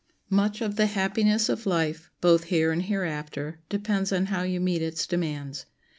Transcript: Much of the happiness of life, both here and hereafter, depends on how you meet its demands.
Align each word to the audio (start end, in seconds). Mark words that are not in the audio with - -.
Much 0.31 0.61
of 0.61 0.77
the 0.77 0.87
happiness 0.87 1.47
of 1.47 1.67
life, 1.67 2.09
both 2.21 2.45
here 2.45 2.71
and 2.71 2.85
hereafter, 2.85 3.59
depends 3.69 4.11
on 4.11 4.25
how 4.25 4.41
you 4.41 4.59
meet 4.59 4.81
its 4.81 5.05
demands. 5.05 5.67